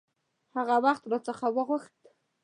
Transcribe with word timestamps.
هغه 0.55 0.75
وخت 0.85 1.03
را 1.11 1.19
څخه 1.27 1.45
وغوښت. 1.55 1.97